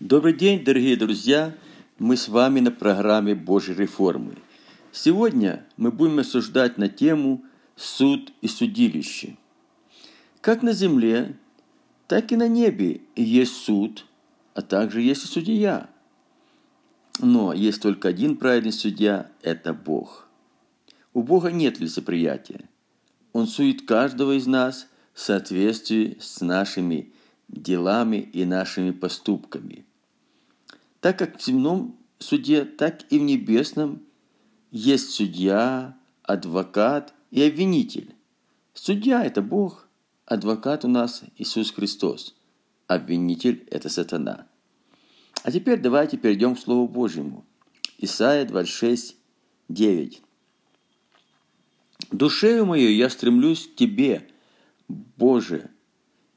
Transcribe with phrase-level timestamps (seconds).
[0.00, 1.56] Добрый день, дорогие друзья!
[1.98, 4.36] Мы с вами на программе Божьей реформы.
[4.92, 9.36] Сегодня мы будем осуждать на тему «Суд и судилище».
[10.40, 11.34] Как на земле,
[12.06, 14.06] так и на небе есть суд,
[14.54, 15.90] а также есть и судья.
[17.18, 20.28] Но есть только один праведный судья– это Бог.
[21.12, 22.68] У Бога нет лицеприятия.
[23.32, 27.12] Он судит каждого из нас в соответствии с нашими
[27.48, 29.84] делами и нашими поступками–
[31.00, 34.02] так как в земном суде, так и в небесном
[34.70, 38.14] есть судья, адвокат и обвинитель.
[38.74, 39.88] Судья– это Бог,
[40.26, 42.34] адвокат у нас Иисус Христос,
[42.86, 44.46] обвинитель– это сатана.
[45.42, 47.44] А теперь давайте перейдем к Слову Божьему.
[47.98, 49.16] Исайя 26,
[49.68, 50.22] 9.
[52.10, 54.28] «Душею мою я стремлюсь к Тебе,
[54.88, 55.70] Боже,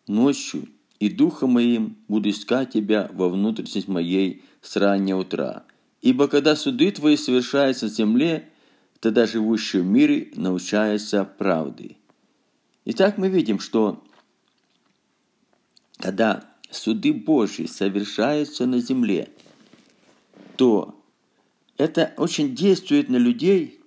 [0.07, 0.67] ночью,
[1.01, 5.65] и духом моим буду искать Тебя во внутренность моей, с раннего утра.
[5.99, 8.49] Ибо когда суды твои совершаются на земле,
[8.99, 11.97] тогда живущие в мире научаются правды.
[12.85, 14.03] Итак, мы видим, что
[15.97, 19.29] когда суды Божьи совершаются на земле,
[20.55, 21.03] то
[21.77, 23.81] это очень действует на людей,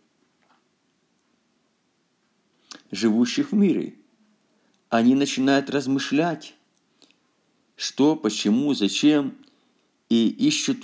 [2.91, 3.95] живущих в мире.
[4.89, 6.55] Они начинают размышлять,
[7.77, 9.37] что, почему, зачем,
[10.09, 10.79] и ищут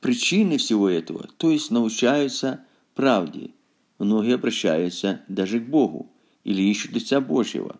[0.00, 3.50] причины всего этого, то есть научаются правде.
[3.98, 6.10] Многие обращаются даже к Богу
[6.44, 7.78] или ищут лица Божьего.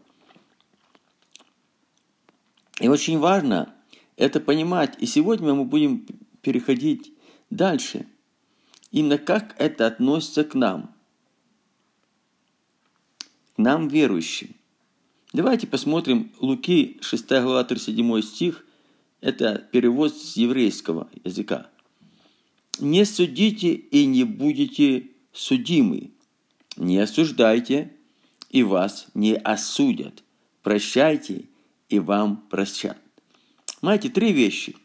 [2.80, 3.74] И очень важно
[4.16, 4.96] это понимать.
[5.00, 6.06] И сегодня мы будем
[6.42, 7.12] переходить
[7.50, 8.06] дальше.
[8.90, 10.94] Именно как это относится к нам.
[13.56, 14.54] К нам, верующим.
[15.32, 18.66] Давайте посмотрим Луки, 6 глава, 37 стих–
[19.22, 21.70] это перевод с еврейского языка.
[22.78, 26.10] «Не судите и не будете судимы.
[26.76, 27.96] Не осуждайте,
[28.50, 30.22] и вас не осудят.
[30.62, 31.46] Прощайте,
[31.88, 32.98] и вам прощат».
[33.80, 34.76] Знаете, три вещи.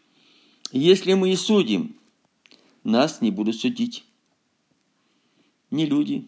[0.72, 1.98] Если мы не судим,
[2.86, 4.06] нас не будут судить.
[5.72, 6.26] Не люди,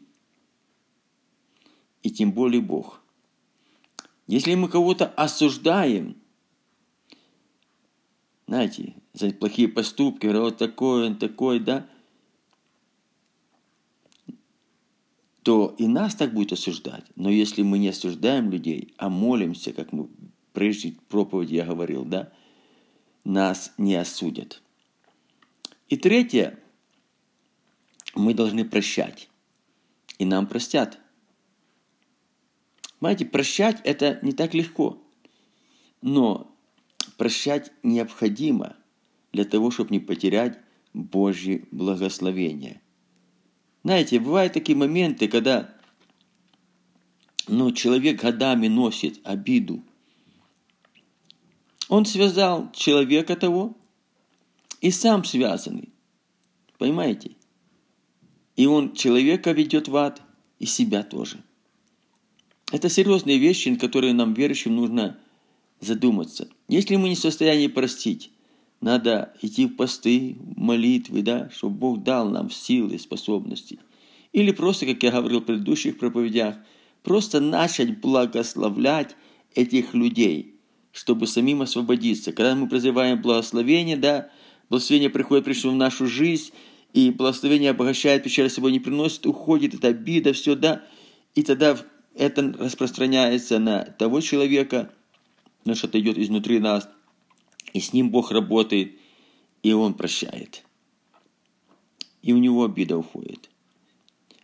[2.03, 3.01] и тем более Бог.
[4.29, 6.15] Если мы кого-то осуждаем–
[8.49, 11.87] знаете, за плохие поступки, вот такой, он такой, да,
[15.43, 17.03] то и нас так будет осуждать.
[17.15, 20.09] Но если мы не осуждаем людей, а молимся, как мы
[20.51, 22.33] прежде проповеди я говорил, да,
[23.23, 24.63] нас не осудят.
[25.89, 26.59] И третье,
[28.15, 29.29] мы должны прощать.
[30.17, 30.99] И нам простят.
[32.99, 35.01] Знаете, прощать это не так легко.
[36.01, 36.49] Но
[37.19, 38.77] Прощать необходимо
[39.33, 40.57] для того, чтобы не потерять
[40.93, 42.81] Божье благословение.
[43.83, 45.75] Знаете, бывают такие моменты, когда
[47.45, 49.83] ну, человек годами носит обиду.
[51.89, 53.75] Он связал человека того
[54.79, 55.89] и сам связанный.
[56.77, 57.31] Понимаете?
[58.55, 60.21] И он человека ведет в ад,
[60.57, 61.43] и себя тоже.
[62.71, 65.17] Это серьезные вещи, на которые нам, верующим, нужно
[65.79, 66.47] задуматься.
[66.67, 68.31] Если мы не в состоянии простить,
[68.81, 73.79] надо идти в посты, молитвы, да, чтобы Бог дал нам силы, способности.
[74.31, 76.55] Или просто, как я говорил в предыдущих проповедях,
[77.03, 79.15] просто начать благословлять
[79.55, 80.55] этих людей,
[80.91, 82.31] чтобы самим освободиться.
[82.31, 84.29] Когда мы призываем благословение, да,
[84.69, 86.51] благословение приходит пришло в нашу жизнь,
[86.93, 90.83] и благословение обогащает, печаль собой не приносит, уходит эта обида, все, да,
[91.35, 91.77] и тогда
[92.19, 94.91] это распространяется на того человека,
[95.63, 96.89] но что-то идет изнутри нас,
[97.71, 98.99] и с ним Бог работает,
[99.63, 100.63] и Он прощает.
[102.21, 103.49] И у него обида уходит.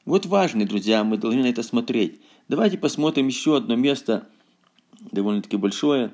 [0.05, 2.21] Вот важно, друзья, мы должны на это смотреть.
[2.47, 4.29] Давайте посмотрим еще одно место,
[5.11, 6.13] довольно-таки большое.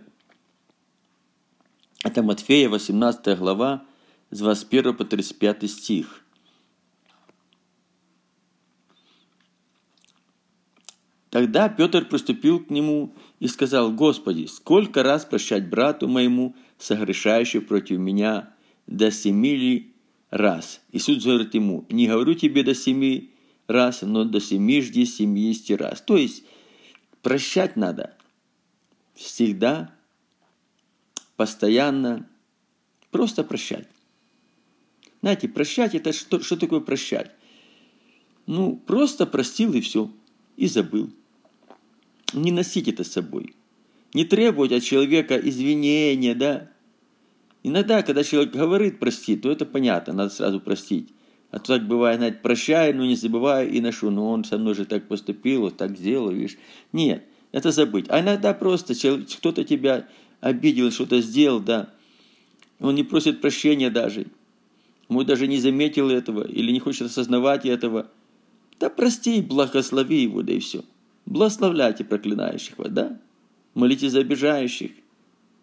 [2.03, 3.86] Это Матфея, 18 глава,
[4.31, 6.25] с 21 по 35 стих.
[11.31, 18.00] Тогда Петр приступил к нему и сказал, «Господи, сколько раз прощать брату моему, согрешающему против
[18.00, 18.54] меня,
[18.86, 19.94] до семи ли
[20.30, 23.31] раз?» Иисус говорит ему, «Не говорю тебе до семи
[23.68, 26.01] раз, но до семижди семидесяти раз».
[26.01, 26.44] То есть
[27.22, 28.13] прощать надо
[29.13, 29.95] всегда,
[31.38, 32.27] постоянно,
[33.10, 33.88] просто прощать.
[35.22, 37.31] Знаете, прощать это что, что такое прощать?
[38.48, 40.12] Ну, просто простил и все,
[40.57, 41.10] и забыл
[42.33, 43.56] не носить это с собой.
[44.13, 46.69] Не требовать от человека извинения, да?
[47.63, 51.10] Иногда, когда человек говорит прости, то это понятно, надо сразу простить.
[51.51, 54.10] А то так бывает, знаете, прощай, но не забывай и ношу.
[54.10, 56.57] Но он со мной же так поступил, вот так сделал, видишь.
[56.94, 58.06] Нет, это забыть.
[58.10, 58.94] А иногда просто
[59.38, 60.07] кто-то тебя
[60.39, 61.94] обидел, что-то сделал, да.
[62.80, 64.27] Он не просит прощения даже.
[65.10, 68.10] Ему даже не заметил этого или не хочет осознавать этого.
[68.80, 70.84] Да прости и благослови его, да и все.
[71.25, 73.19] Благословляйте проклинающих вас, да?
[73.73, 74.91] Молитесь за обижающих.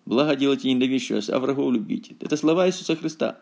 [0.06, 2.16] Благо делайте ненавидящих а врагов любите.
[2.20, 3.38] Это слова Иисуса Христа.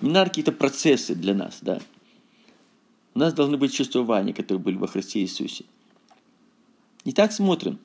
[0.00, 1.80] Не надо какие-то процессы для нас, да.
[3.14, 5.64] У нас должны быть чувствования, которые были во Христе Иисусе.
[7.04, 7.78] Не так смотрим.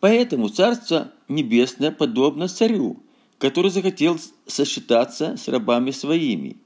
[0.00, 3.02] Поэтому Царство Небесное подобно царю,
[3.38, 6.56] который захотел сосчитаться с рабами своими.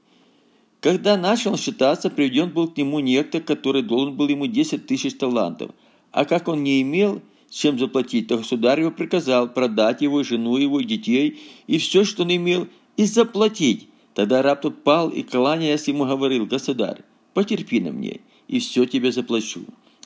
[0.85, 5.71] Когда начал считаться, приведен был к нему некто, который должен был ему 10 тысяч талантов.
[6.11, 10.81] А как он не имел чем заплатить, то государь его приказал продать его, жену его,
[10.81, 12.67] детей, и все, что он имел,
[12.97, 13.87] и заплатить.
[14.13, 17.01] Тогда раб тот пал и, кланяясь ему, говорил, «Государь,
[17.33, 19.61] потерпи на мне, и все тебе заплачу».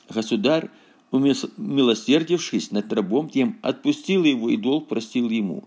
[0.08, 0.70] Государь,
[1.10, 5.64] умилосердившись над рабом тем, отпустил его и долг простил ему.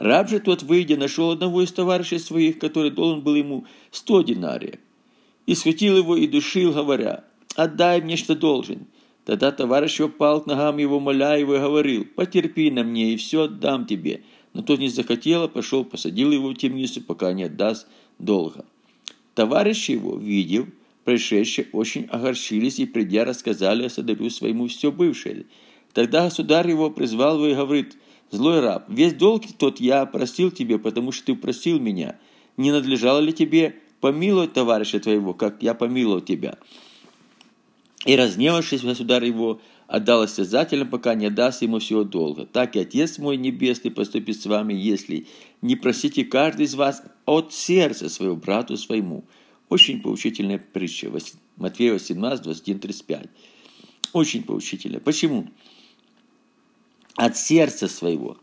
[0.00, 4.80] Раб же тот, выйдя, нашел одного из товарищей своих, который должен был ему сто динариев,
[5.44, 7.24] и схватил его и душил, говоря,
[7.54, 8.86] «Отдай мне, что должен».
[9.26, 13.42] Тогда товарищ упал к ногам его, моля его, и говорил, «Потерпи на мне, и все
[13.42, 14.22] отдам тебе».
[14.54, 17.86] Но тот не захотел, а пошел, посадил его в темницу, пока не отдаст
[18.18, 18.64] долга.
[19.34, 20.66] Товарищи его, видев,
[21.04, 25.44] происшедшие, очень огорчились и, придя, рассказали о своему все бывшее.
[25.92, 27.96] Тогда государь его призвал его и говорит,
[28.30, 32.16] «Злой раб, весь долг тот я просил тебе, потому что ты просил меня.
[32.56, 36.58] Не надлежало ли тебе помиловать товарища твоего, как я помиловал тебя?»
[38.06, 42.46] И разневавшись, государь его отдал осязательно, пока не даст ему всего долга.
[42.46, 45.26] Так и Отец мой Небесный поступит с вами, если
[45.60, 49.24] не просите каждый из вас от сердца своего брату своему.
[49.68, 51.10] Очень поучительная притча.
[51.56, 53.26] Матфея 18, 21, 35.
[54.12, 55.00] Очень поучительная.
[55.00, 55.48] Почему?
[57.16, 58.38] От сердца своего.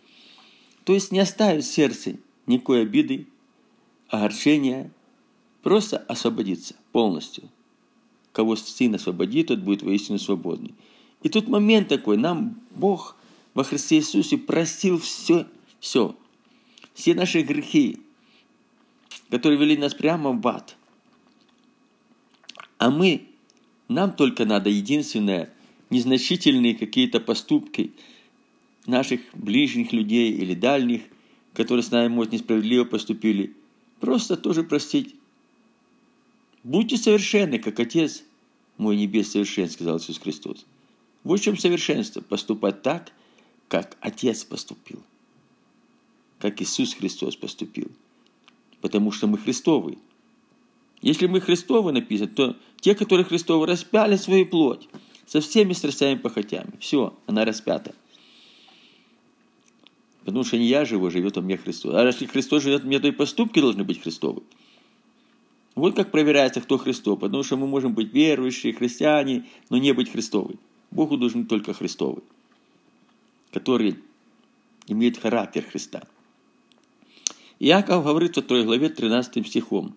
[0.83, 3.27] То есть не оставить в сердце никакой обиды,
[4.09, 4.91] огорчения,
[5.61, 7.49] просто освободиться полностью–
[8.37, 10.75] кого Сын освободит, тот будет воистину свободный.
[11.23, 13.17] И тут момент такой, нам Бог
[13.55, 15.47] во Христе Иисусе простил все,
[15.79, 16.15] все,
[16.93, 17.97] все наши грехи,
[19.31, 20.77] которые вели нас прямо в ад.
[22.77, 23.25] А мы,
[23.87, 25.51] нам только надо единственное,
[25.89, 27.91] незначительные какие-то поступки
[28.87, 31.03] наших ближних людей или дальних,
[31.53, 33.53] которые с нами, может, несправедливо поступили,
[33.99, 35.15] просто тоже простить.
[36.63, 38.23] Будьте совершенны, как Отец
[38.77, 40.65] мой небес совершен, сказал Иисус Христос.
[41.23, 42.21] Вот в чем совершенство.
[42.21, 43.11] Поступать так,
[43.67, 45.01] как Отец поступил.
[46.39, 47.91] Как Иисус Христос поступил.
[48.81, 49.97] Потому что мы Христовы.
[51.01, 54.87] Если мы Христовы написано, то те, которые Христовы, распяли свою плоть
[55.25, 56.73] со всеми страстями и похотями.
[56.79, 57.93] Все, она распята.
[60.27, 61.93] Потому что не я живу, живет во мне Христос.
[61.95, 64.43] А если Христос живет в мне, то и поступки должны быть Христовы.
[65.73, 67.21] Вот как проверяется, кто Христов.
[67.21, 70.55] Потому что мы можем быть верующие, христиане, но не быть Христовы.
[70.91, 72.23] Богу должен только Христовый,
[73.53, 73.95] который
[74.87, 76.03] имеет характер Христа.
[77.59, 79.95] Иаков говорит во второй главе 13 стихом.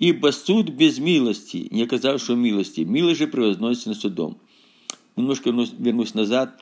[0.00, 4.38] «Ибо суд без милости, не оказавшего милости, милость же превозносится на судом».
[5.14, 6.60] Немножко вернусь назад.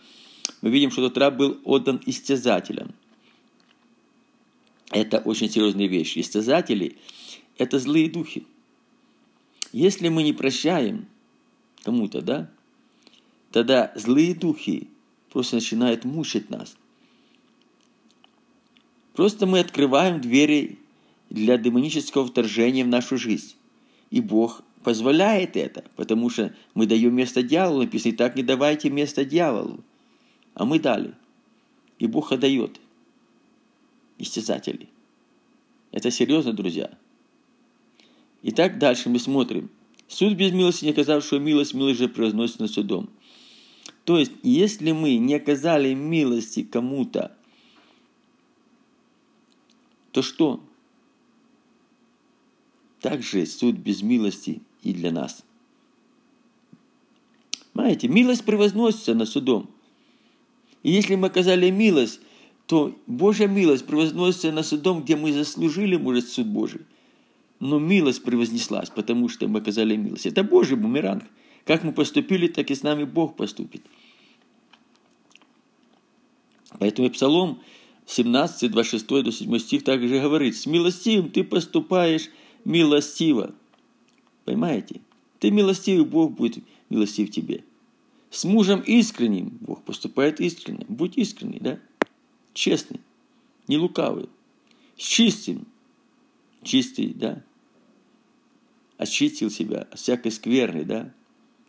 [0.62, 2.94] Мы видим, что тот раб был отдан истязателям.
[4.90, 6.16] Это очень серьезная вещь.
[6.16, 6.96] Истязатели–
[7.58, 8.46] это злые духи.
[9.72, 11.06] Если мы не прощаем
[11.82, 12.50] кому-то, да,
[13.50, 14.88] тогда злые духи
[15.30, 16.76] просто начинают мучить нас.
[19.14, 20.78] Просто мы открываем двери
[21.30, 23.54] для демонического вторжения в нашу жизнь.
[24.10, 27.82] И Бог позволяет это, потому что мы даем место дьяволу.
[27.82, 29.82] Написано, так не давайте место дьяволу.
[30.54, 31.14] А мы дали.
[31.98, 32.80] И Бог отдает
[34.18, 34.88] истязателей.
[35.92, 36.96] Это серьезно, друзья.
[38.42, 39.70] Итак, дальше мы смотрим.
[40.06, 43.08] Суд без милости, не оказавшего милость, милость же произносит на судом.
[44.04, 47.36] То есть, если мы не оказали милости кому-то,
[50.12, 50.60] то что?
[53.00, 55.44] Также суд без милости и для нас.
[57.72, 59.73] Понимаете, милость превозносится на судом.
[60.84, 62.20] И если мы оказали милость,
[62.66, 66.82] то Божья милость превозносится на судом, где мы заслужили, может, суд Божий
[67.64, 70.26] но милость превознеслась, потому что мы оказали милость.
[70.26, 71.24] Это Божий бумеранг.
[71.64, 73.82] Как мы поступили, так и с нами Бог поступит.
[76.78, 77.62] Поэтому и Псалом
[78.06, 82.28] 17, 26 до 7 стих также говорит, «С милостивым ты поступаешь
[82.66, 83.54] милостиво».
[84.44, 85.00] Понимаете?
[85.38, 87.64] Ты милостивый, Бог будет милостив тебе.
[88.34, 90.84] С мужем искренним Бог поступает искренне.
[90.88, 91.78] Будь искренний, да?
[92.52, 93.00] Честный,
[93.68, 94.28] не лукавый.
[94.98, 95.68] С чистым,
[96.64, 97.44] чистый, да?
[98.98, 101.14] Очистил себя от всякой скверны, да?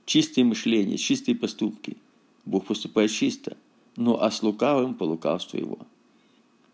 [0.08, 1.98] Чистое мышление, чистые поступки.
[2.46, 3.58] Бог поступает чисто.
[3.96, 5.78] Но а с лукавым по лукавству его.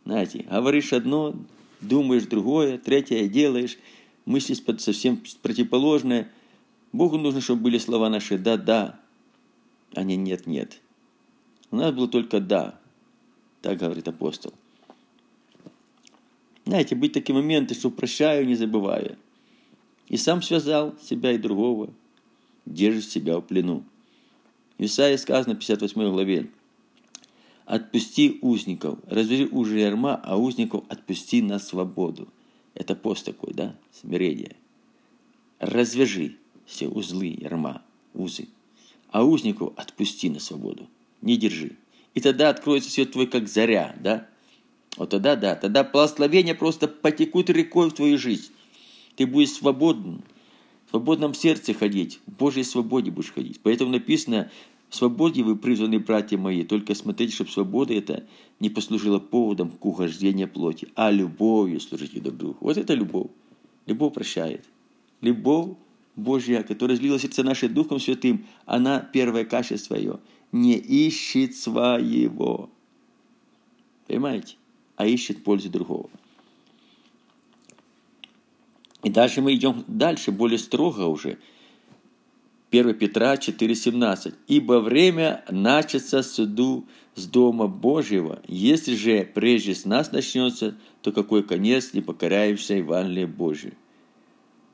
[0.05, 1.35] Знаете, говоришь одно,
[1.81, 3.77] думаешь другое, третье делаешь,
[4.23, 6.31] мыслишь совсем противоположное.
[6.93, 9.01] Богу нужно, чтобы были слова наши «да-да»,
[9.95, 10.81] а не «нет-нет».
[11.71, 12.79] У нас было только «да»,
[13.61, 14.53] так говорит апостол.
[16.65, 19.17] Знаете, быть такие моменты, что прощаю, не забывая.
[20.07, 21.93] И сам связал себя и другого,
[22.65, 23.83] держит себя в плену.
[24.77, 26.49] В Исаии сказано в 58 главе,
[27.65, 32.27] «Отпусти узников, развяжи ужи ярма, а узников отпусти на свободу».
[32.73, 34.55] Это пост такой, да, смирение.
[35.59, 37.83] Развяжи все узлы ярма,
[38.13, 38.47] узы,
[39.11, 40.89] а узников отпусти на свободу,
[41.21, 41.77] не держи.
[42.13, 44.27] И тогда откроется свет твой, как заря, да?
[44.97, 48.51] Вот тогда, да, тогда благословения просто потекут рекой в твою жизнь.
[49.15, 50.21] Ты будешь свободен,
[50.87, 53.61] в свободном сердце ходить, в Божьей свободе будешь ходить.
[53.63, 54.51] Поэтому написано,
[54.89, 58.25] в свободе вы призваны, братья мои, только смотрите, чтобы свобода это
[58.59, 62.57] не послужила поводом к угождению плоти, а любовью служите друг другу.
[62.59, 63.29] Вот это любовь.
[63.85, 64.65] Любовь прощает.
[65.21, 65.77] Любовь
[66.15, 70.19] Божья, которая злила сердце наше Духом Святым, она, первое качество ее,
[70.51, 72.69] не ищет своего.
[74.07, 74.55] Понимаете?
[74.97, 76.09] А ищет пользу другого.
[79.03, 81.39] И дальше мы идем дальше, более строго уже.
[82.71, 84.33] 1 Петра 4,17.
[84.47, 88.41] «Ибо время начаться суду с Дома Божьего.
[88.47, 93.73] Если же прежде с нас начнется, то какой конец не покоряемся Евангелие Божие?»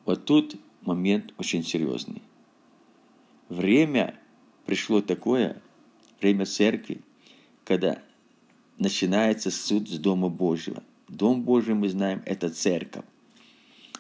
[0.06, 2.22] Вот тут момент очень серьезный.
[3.50, 4.20] Время
[4.66, 5.62] пришло такое,
[6.20, 7.02] время церкви,
[7.64, 8.02] когда
[8.78, 10.82] начинается суд с Дома Божьего.
[11.08, 13.06] Дом Божий, мы знаем, это церковь.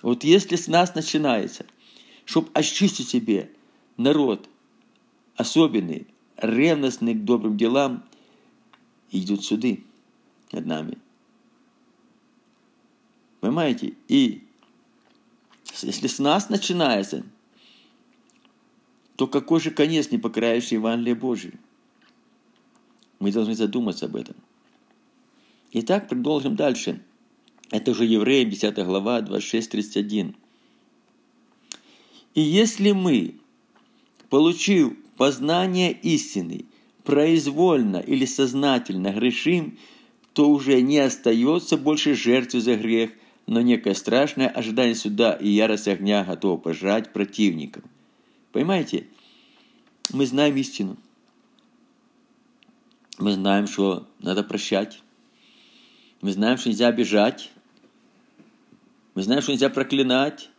[0.01, 1.65] Вот если с нас начинается,
[2.25, 3.51] чтобы очистить себе
[3.97, 4.49] народ
[5.35, 8.03] особенный, ревностный к добрым делам,
[9.11, 9.83] идут суды
[10.51, 10.97] над нами.
[13.39, 13.93] Понимаете?
[14.07, 14.46] И
[15.83, 17.23] если с нас начинается,
[19.15, 21.53] то какой же конец не покорающий Евангелие Божие?
[23.19, 24.35] Мы должны задуматься об этом.
[25.71, 27.01] Итак, продолжим дальше.
[27.71, 30.35] Это уже Евреям 10 глава 26-31.
[32.35, 33.35] И если мы,
[34.29, 36.65] получив познание истины,
[37.03, 39.77] произвольно или сознательно грешим,
[40.33, 43.11] то уже не остается больше жертвы за грех–
[43.47, 47.83] но некое страшное ожидание суда и ярость огня готово пожрать противников.
[48.51, 49.07] Понимаете?
[50.11, 50.97] Мы знаем истину.
[53.17, 55.01] Мы знаем, что надо прощать.
[56.21, 57.51] Мы знаем, что нельзя обижать.
[59.15, 60.49] Мы знаем, что нельзя проклинать.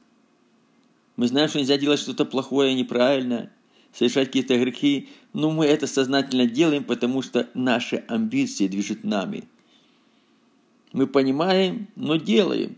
[1.17, 3.53] Мы знаем, что нельзя делать что-то плохое неправильное,
[3.93, 5.11] совершать какие-то грехи.
[5.35, 9.45] Но мы это сознательно делаем, потому что наши амбиции движут нами–
[10.93, 12.77] мы понимаем, но делаем.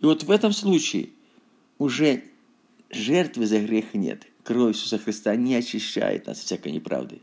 [0.00, 1.10] И вот в этом случае
[1.78, 2.24] уже
[2.90, 4.26] жертвы за грех нет.
[4.42, 7.20] Кровь Иисуса Христа не очищает нас от всякой неправды.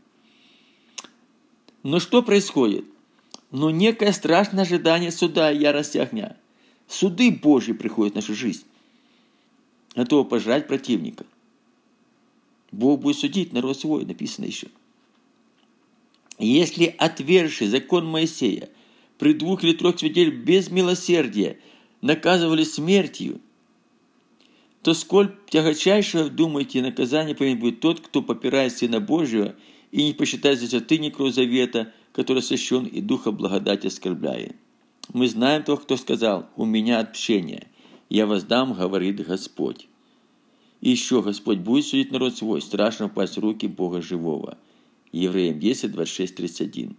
[1.82, 2.84] Но что происходит?
[3.50, 6.36] Но некое страшное ожидание суда и ярости огня.
[6.88, 8.64] Суды Божьи приходят в нашу жизнь.
[9.94, 11.26] Готово пожрать противника.
[12.72, 14.68] Бог будет судить народ свой, написано еще.
[16.38, 18.68] Если отвергший закон Моисея–
[19.22, 21.56] при двух или трех свидетелей без милосердия
[22.00, 23.40] наказывали смертью,
[24.82, 29.54] то сколь тягочайшего, думаете, наказание повинен будет тот, кто попирает Сына Божьего
[29.92, 34.56] и не посчитает за святынников завета, который сощен и Духа благодати оскорбляет.
[35.12, 37.68] Мы знаем того, кто сказал, «У меня отпущение,
[38.08, 39.86] я воздам, говорит Господь».
[40.80, 44.58] И еще Господь будет судить народ свой, страшно упасть в руки Бога живого.
[45.12, 46.96] Евреям 10, 26, 31.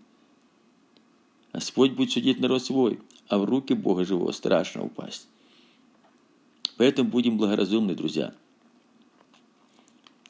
[1.54, 5.28] Господь будет судить народ свой, а в руки Бога живого страшно упасть.
[6.78, 8.34] Поэтому будем благоразумны, друзья.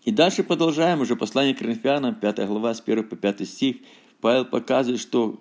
[0.04, 3.78] И дальше продолжаем уже послание к Коринфянам, 5 глава, с 1 по 5 стих.
[4.20, 5.40] Павел показывает, что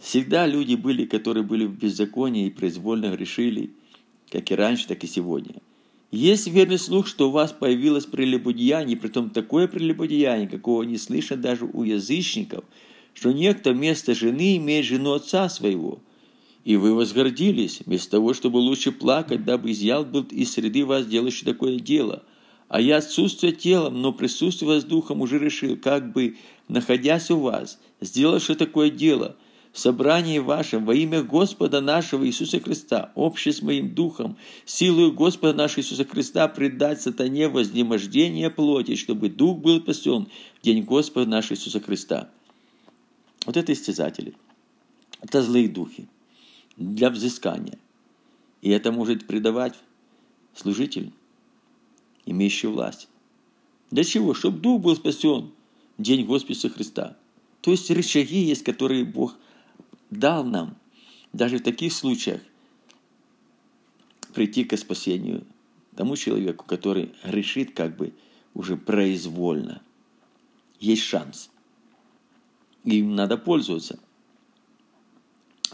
[0.00, 3.74] всегда люди были, которые были в беззаконии и произвольно грешили,
[4.30, 5.56] как и раньше, так и сегодня.
[6.10, 11.66] Есть верный слух, что у вас появилось прелюбодеяние, притом такое прелюбодеяние, какого не слышно даже
[11.66, 12.64] у язычников–
[13.16, 16.00] что некто вместо жены имеет жену отца своего.
[16.64, 21.46] И вы возгордились, вместо того, чтобы лучше плакать, дабы изъял был из среды вас, делающий
[21.46, 22.22] такое дело.
[22.68, 26.36] А я отсутствие телом, но присутствие с духом уже решил, как бы,
[26.68, 29.36] находясь у вас, сделавши такое дело–
[29.78, 35.80] собрании вашем во имя Господа нашего Иисуса Христа, общее с моим духом, силою Господа нашего
[35.80, 40.28] Иисуса Христа предать сатане вознемождение плоти, чтобы дух был спасен
[40.60, 42.30] в день Господа нашего Иисуса Христа.
[43.46, 44.34] Вот это истязатели.
[45.22, 46.08] Это злые духи
[46.76, 47.78] для взыскания.
[48.60, 49.74] И это может предавать
[50.54, 51.12] служитель,
[52.26, 53.08] имеющий власть.
[53.90, 54.34] Для чего?
[54.34, 55.52] Чтобы дух был спасен
[55.96, 57.16] в день Господа Христа.
[57.60, 59.36] То есть рычаги есть, которые Бог
[60.10, 60.76] дал нам
[61.32, 62.40] даже в таких случаях
[64.34, 65.46] прийти к спасению
[65.94, 68.12] тому человеку, который решит как бы
[68.54, 69.82] уже произвольно.
[70.80, 71.50] Есть шанс.
[72.86, 73.98] Им надо пользоваться.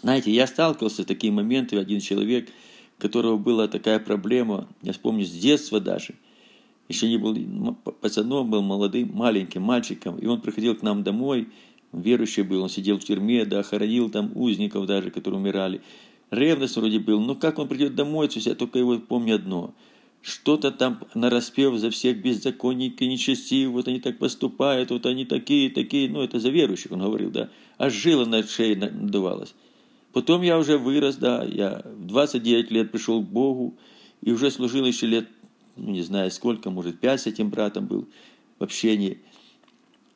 [0.00, 2.49] Знаете, я сталкивался с такими моментами, один человек,
[2.99, 6.14] у которого была такая проблема, я вспомню, с детства даже,
[6.88, 7.37] еще не был
[8.00, 11.49] пацаном, был молодым, маленьким мальчиком, и он приходил к нам домой,
[11.92, 15.83] верующий был, он сидел в тюрьме, да, хоронил там узников даже, которые умирали.
[16.31, 19.75] Ревность вроде был, но как он придет домой, то я только его помню одно.
[20.23, 26.09] Что-то там нараспев за всех беззаконники, нечестивы, вот они так поступают, вот они такие, такие,
[26.09, 29.55] ну это за верующих он говорил, да, аж жила на шее надувалась.
[30.12, 33.75] Потом я уже вырос, да, я в 29 лет пришел к Богу,
[34.21, 35.29] и уже служил еще лет,
[35.76, 38.07] ну не знаю сколько, может, пять с этим братом был
[38.61, 39.19] в общении.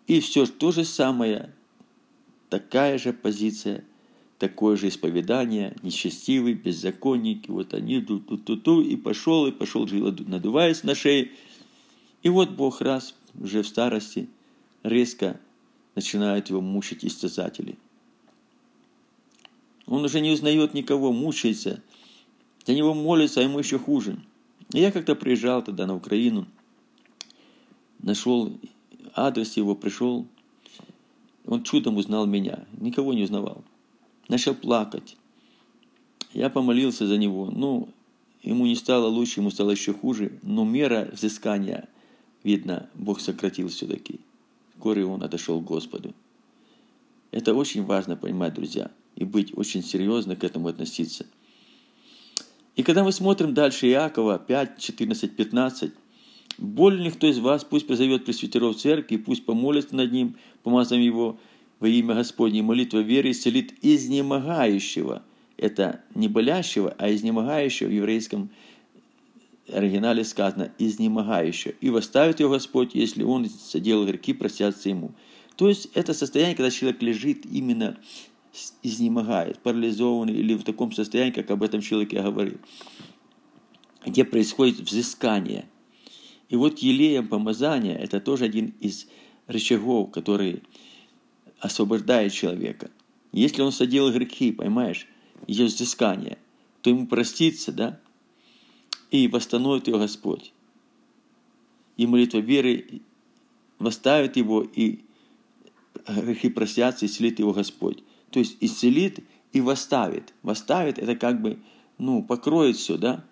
[0.06, 1.52] И все то же самое,
[2.48, 3.84] такая же позиция,
[4.38, 10.94] такое же исповедание, нечестивый, беззаконники, вот они ту-ту-ту-ту, и пошел, и пошел, жил, надуваясь на
[10.94, 11.30] шее.
[12.22, 14.28] И вот Бог раз, уже в старости,
[14.82, 15.40] резко
[15.94, 17.78] начинает его мучить истязатели.
[19.86, 21.82] Он уже не узнает никого, мучается.
[22.66, 24.18] За него молится, а ему еще хуже.
[24.72, 26.46] И я как-то приезжал тогда на Украину,
[28.00, 28.52] нашел
[29.14, 30.26] адрес его, пришел,
[31.46, 33.64] он чудом узнал меня, никого не узнавал.
[34.28, 35.16] Начал плакать.
[36.32, 37.50] Я помолился за него.
[37.50, 37.88] Ну,
[38.42, 40.38] ему не стало лучше, ему стало еще хуже.
[40.42, 41.88] Но мера взыскания,
[42.42, 44.20] видно, Бог сократил все-таки.
[44.74, 46.14] Вскоре он отошел к Господу.
[47.30, 51.26] Это очень важно понимать, друзья, и быть очень серьезно к этому относиться.
[52.76, 55.92] И когда мы смотрим дальше Иакова 5, 14, 15,
[56.58, 61.38] Болен кто из вас, пусть призовет пресвитеров церкви, пусть помолится над ним, помазав его
[61.80, 65.22] во имя Господне, молитва веры исцелит изнемогающего.
[65.56, 68.50] Это не болящего, а изнемогающего в еврейском
[69.68, 71.74] оригинале сказано изнемогающего.
[71.80, 75.12] И восставит его Господь, если он соделал грехи, простятся ему.
[75.56, 77.98] То есть это состояние, когда человек лежит именно
[78.82, 82.58] изнемогает, парализованный или в таком состоянии, как об этом человеке говорил,
[84.04, 85.66] где происходит взыскание–
[86.48, 89.06] и вот елеем помазания– это тоже один из
[89.46, 90.62] рычагов, который
[91.60, 92.90] освобождает человека.
[93.32, 95.06] Если он соделал грехи, понимаешь,
[95.46, 96.38] ее взыскание,
[96.80, 98.00] то ему простится, да,
[99.10, 100.52] и восстановит его Господь.
[101.96, 103.02] И молитва веры
[103.78, 105.00] восставит его, и
[106.06, 108.02] грехи простятся, исцелит его Господь.
[108.30, 109.20] То есть исцелит
[109.52, 110.34] и восставит.
[110.42, 111.58] Восставит– это как бы,
[111.98, 113.24] ну, покроет все, да,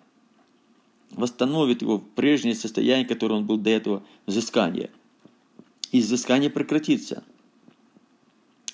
[1.11, 4.89] восстановит его в прежнее состояние, которое он был до этого взыскания.
[5.91, 7.23] И взыскание прекратится.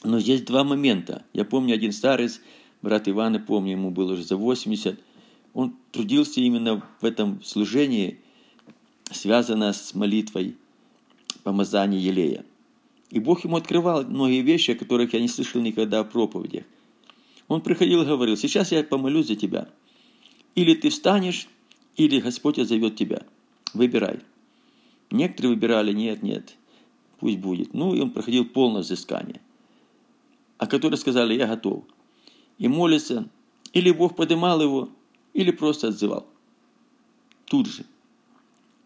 [0.04, 1.26] Но здесь два момента.
[1.34, 2.42] Я помню один старец,
[2.82, 5.00] брат Ивана, помню, ему было уже за 80,
[5.54, 8.20] он трудился именно в этом служении,
[9.12, 10.56] связанное с молитвой
[11.44, 12.46] помазания Елея.
[13.10, 16.64] И Бог ему открывал многие вещи, о которых я не слышал никогда в проповедях.
[17.48, 19.68] Он приходил и говорил, сейчас я помолюсь за тебя.
[20.56, 21.48] Или ты встанешь
[21.98, 23.24] или Господь зовет тебя.
[23.74, 24.20] Выбирай.
[25.12, 26.56] Некоторые выбирали, нет, нет,
[27.20, 27.74] пусть будет.
[27.74, 29.42] Ну, и он проходил полное взыскание.
[30.62, 31.86] А которые сказали, я готов.
[32.60, 33.28] И молится,
[33.74, 34.90] или Бог поднимал его,
[35.34, 36.28] или просто отзывал.
[37.46, 37.84] Тут же.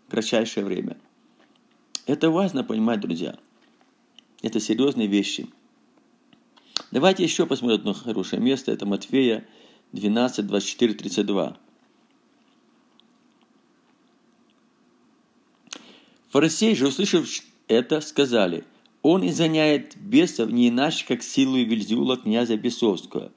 [0.08, 0.96] Кратчайшее время.
[2.06, 3.38] Это важно понимать, друзья.
[4.42, 5.50] Это серьезные вещи.
[6.92, 8.72] Давайте еще посмотрим одно хорошее место.
[8.72, 9.46] Это Матфея
[9.92, 11.58] 12, 24, 32.
[16.30, 17.28] Фарисеи же, услышав
[17.68, 18.64] это, сказали,
[19.08, 23.32] он изгоняет бесов не иначе, как силу и Вильзиула князя бесовского.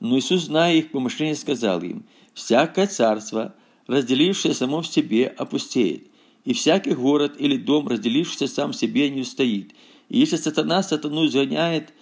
[0.00, 3.54] Но Иисус, зная их помышления, сказал им, «Всякое царство,
[3.86, 6.08] разделившее само в себе, опустеет,
[6.44, 9.72] и всякий город или дом, разделившийся сам в себе, не устоит.
[10.08, 11.92] И если сатана сатану изгоняет,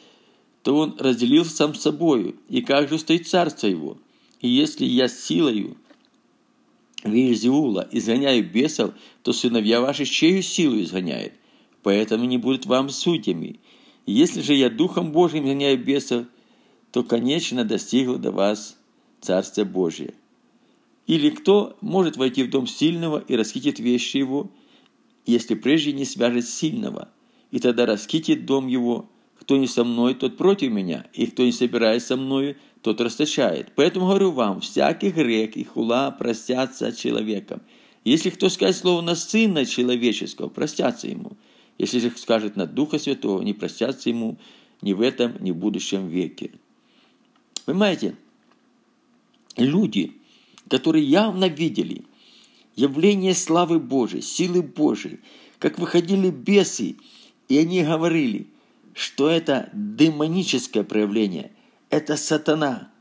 [0.62, 3.98] то он разделил сам с собою, и как же стоит царство его?
[4.40, 5.76] И если я силою
[7.04, 11.34] Вильзеула изгоняю бесов, то сыновья ваши чею силу изгоняют,
[11.82, 13.60] поэтому не будут вам судьями.
[14.06, 16.26] Если же я Духом Божьим изгоняю бесов,
[16.90, 18.76] то, конечно, достигло до вас
[19.20, 20.14] Царство Божие.
[21.06, 24.50] Или кто может войти в дом сильного и расхитит вещи его,
[25.26, 27.08] если прежде не свяжет сильного,
[27.50, 31.52] и тогда расхитит дом его, кто не со мной, тот против меня, и кто не
[31.52, 33.72] собирается со мною, тот расточает.
[33.74, 37.62] Поэтому говорю вам, всякий грех и хула простятся человеком.
[38.04, 41.32] Если кто скажет слово на Сына Человеческого, простятся ему.
[41.82, 44.38] Если же скажет на Духа Святого, не простятся ему
[44.82, 46.52] ни в этом, ни в будущем веке.
[47.64, 48.14] Понимаете,
[49.56, 50.12] люди,
[50.68, 52.04] которые явно видели
[52.76, 55.18] явление славы Божией, силы Божией,
[55.58, 56.94] как выходили бесы,
[57.48, 58.46] и они говорили,
[58.94, 61.50] что это демоническое проявление,
[61.90, 62.92] это сатана.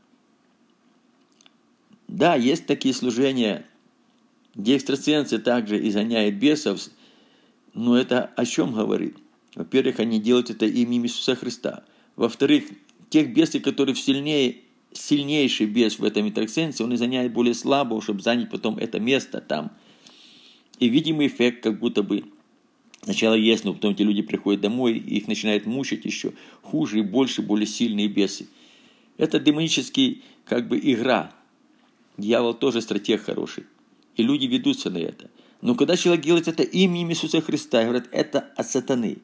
[2.08, 3.64] Да, есть такие служения,
[4.56, 6.80] где экстрасенсы также изгоняют бесов,
[7.74, 9.16] но это о чем говорит?
[9.54, 11.84] Во-первых, они делают это именем Иисуса Христа.
[12.16, 12.64] Во-вторых,
[13.10, 14.56] тех бесов, которые сильнее,
[14.92, 19.72] сильнейший бес в этом интерсенсе, он изгоняет более слабого, чтобы занять потом это место там.
[20.78, 22.24] И видимый эффект, как будто бы
[23.02, 26.32] сначала есть, но потом эти люди приходят домой, и их начинают мучить еще
[26.62, 28.48] хуже и больше, более сильные бесы.
[29.18, 31.32] Это демонический, как бы, игра.
[32.16, 33.64] Дьявол тоже стратег хороший.
[34.16, 35.30] И люди ведутся на это.
[35.62, 39.18] Но когда человек делает это именем Иисуса Христа, говорят, это от сатаны.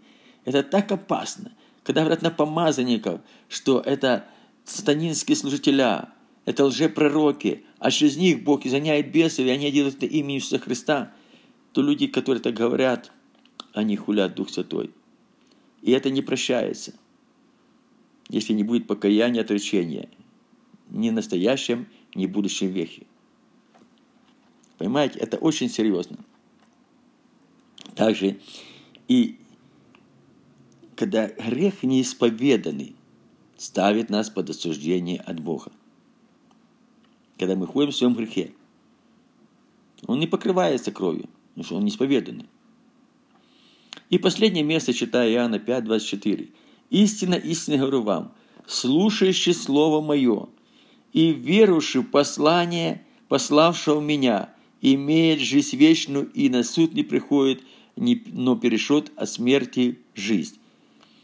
[0.44, 1.53] Это так опасно–
[1.88, 4.27] когда говорят на помазанников, что это
[4.66, 6.11] сатанинские служителя,
[6.44, 11.14] это лжепророки, а через них Бог изгоняет бесов, и они делают это имя Иисуса Христа,
[11.72, 13.11] то люди, которые так говорят,
[13.72, 14.90] они хулят Дух Святой.
[15.81, 16.92] И это не прощается,
[18.29, 20.11] если не будет покаяния, отречения
[20.90, 23.07] ни в настоящем, ни в будущем веке.
[24.77, 26.18] Понимаете, это очень серьезно.
[27.98, 28.38] Также
[29.08, 29.40] и
[30.94, 32.94] когда грех неисповеданный
[33.56, 35.72] ставит нас под осуждение от Бога.
[37.38, 38.52] Когда мы ходим в своем грехе,
[40.06, 42.46] он не покрывается кровью, потому что он неисповеданный.
[44.11, 46.50] И последнее место, читая Иоанна 5, 24.
[46.90, 48.32] «Истина, истинно говорю вам,
[48.64, 50.48] слушающий Слово Мое
[51.12, 57.64] и верующий в послание, пославшего Меня, имеет жизнь вечную и на суд не приходит,
[57.98, 60.58] но перешел от смерти жизнь».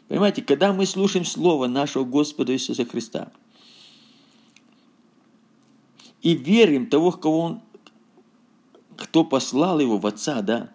[0.08, 3.32] Понимаете, когда мы слушаем Слово нашего Господа Иисуса Христа
[6.22, 7.60] и верим того, кого Он,
[8.96, 10.72] кто послал Его в Отца, да,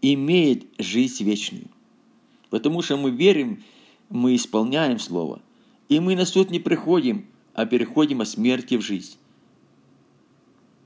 [0.00, 1.66] имеет жизнь вечную.
[2.50, 3.62] Потому что мы верим,
[4.08, 5.40] мы исполняем Слово.
[5.88, 9.16] И мы на суд не приходим, а переходим от смерти в жизнь.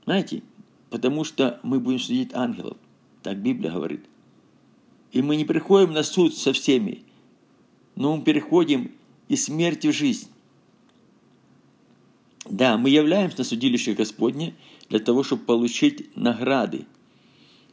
[0.05, 0.43] Знаете,
[0.89, 2.77] потому что мы будем судить ангелов.
[3.23, 4.05] Так Библия говорит–
[5.11, 7.03] и мы не приходим на суд со всеми,
[7.95, 8.91] но мы переходим
[9.27, 10.29] из смерти в жизнь.
[12.45, 14.55] Да, мы являемся на судилище Господне
[14.89, 16.85] для того, чтобы получить награды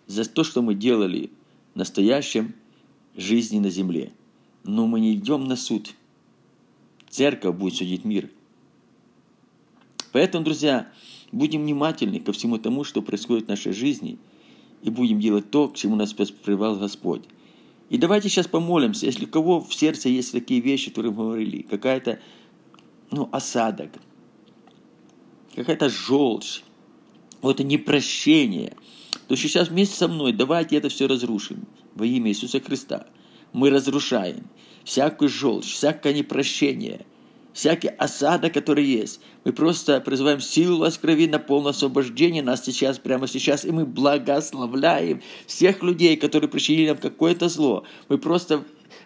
[0.07, 1.31] за то, что мы делали
[1.75, 2.55] в настоящем
[3.17, 4.13] жизни на земле.
[4.65, 5.95] Но мы не идем на суд.
[7.09, 8.31] Церковь будет судить мир.
[10.13, 10.91] Поэтому, друзья,
[11.35, 14.19] будем внимательны ко всему тому, что происходит в нашей жизни–
[14.85, 17.23] и будем делать то, к чему нас привел Господь.
[17.89, 21.63] И давайте сейчас помолимся, если у кого в сердце есть такие вещи, которые мы говорили,
[21.63, 22.21] какая-то
[23.11, 23.91] ну, осадок,
[25.55, 26.63] какая-то желчь,
[27.41, 28.77] вот непрощение,
[29.27, 33.07] то сейчас вместе со мной давайте это все разрушим во имя Иисуса Христа.
[33.55, 34.45] Мы разрушаем
[34.85, 37.07] всякую желчь, всякое непрощение–
[37.55, 39.21] всякий осадок, который есть.
[39.45, 43.87] Мы просто призываем силу вас крови на полное освобождение нас сейчас, прямо сейчас, и мы
[43.87, 47.85] благословляем всех людей, которые причинили нам какое-то зло.
[48.11, 48.65] Мы просто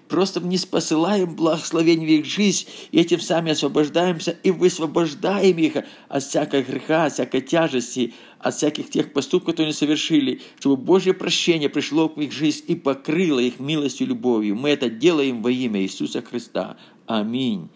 [0.08, 6.22] просто не посылаем благословение в их жизнь, и этим сами освобождаемся и высвобождаем их от
[6.22, 11.68] всякого греха, от всякой тяжести, от всяких тех поступков, которые они совершили, чтобы Божье прощение
[11.68, 14.56] пришло в их жизнь и покрыло их милостью и любовью.
[14.56, 16.76] Мы это делаем во имя Иисуса Христа.
[17.06, 17.68] Аминь.